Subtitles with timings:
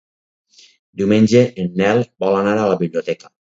[1.01, 3.35] Diumenge en Nel vol anar a la biblioteca.